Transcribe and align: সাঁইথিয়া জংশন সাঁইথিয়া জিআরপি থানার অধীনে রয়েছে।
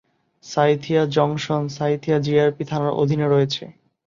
সাঁইথিয়া 0.43 1.01
জংশন 1.15 1.61
সাঁইথিয়া 1.69 2.17
জিআরপি 2.19 2.63
থানার 2.65 2.93
অধীনে 2.93 3.27
রয়েছে। 3.27 3.63